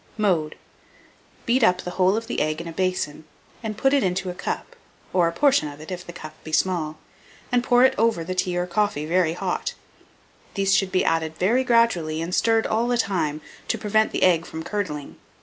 [0.17, 0.55] Mode.
[1.45, 3.23] Beat up the whole of the egg in a basin,
[3.77, 4.75] put it into a cup
[5.13, 6.97] (or a portion of it, if the cup be small),
[7.51, 9.75] and pour over it the tea or coffee very hot.
[10.55, 14.47] These should be added very gradually, and stirred all the time, to prevent the egg
[14.47, 15.17] from curdling.